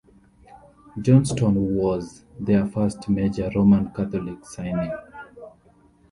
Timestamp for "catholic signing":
3.91-4.91